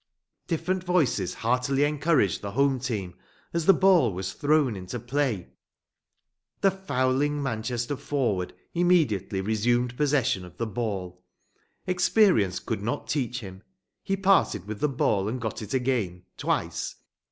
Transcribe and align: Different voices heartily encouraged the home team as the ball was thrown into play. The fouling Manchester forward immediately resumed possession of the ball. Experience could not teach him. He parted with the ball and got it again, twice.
Different 0.47 0.83
voices 0.83 1.35
heartily 1.35 1.83
encouraged 1.83 2.41
the 2.41 2.53
home 2.53 2.79
team 2.79 3.13
as 3.53 3.67
the 3.67 3.71
ball 3.73 4.11
was 4.11 4.33
thrown 4.33 4.75
into 4.75 4.99
play. 4.99 5.51
The 6.61 6.71
fouling 6.71 7.43
Manchester 7.43 7.95
forward 7.95 8.55
immediately 8.73 9.41
resumed 9.41 9.95
possession 9.95 10.43
of 10.43 10.57
the 10.57 10.65
ball. 10.65 11.23
Experience 11.85 12.59
could 12.59 12.81
not 12.81 13.07
teach 13.09 13.41
him. 13.41 13.61
He 14.01 14.17
parted 14.17 14.65
with 14.65 14.79
the 14.79 14.89
ball 14.89 15.27
and 15.29 15.39
got 15.39 15.61
it 15.61 15.75
again, 15.75 16.23
twice. 16.35 16.95